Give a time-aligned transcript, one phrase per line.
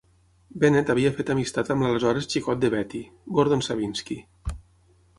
[0.63, 3.05] Bennett havia fet amistat amb l'aleshores xicot de Betty,
[3.39, 4.23] Gordon Savinski.